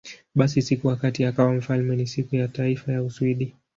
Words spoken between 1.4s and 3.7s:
wafalme ni Siku ya Taifa ya Uswidi.